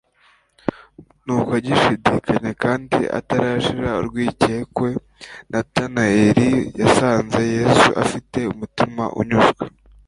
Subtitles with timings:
[1.23, 4.89] Nuko agishidikanya kandi atarashira urwikekwe
[5.51, 6.49] Natanaeli
[6.81, 9.63] yasanze Yesu afite umutima unyuzwe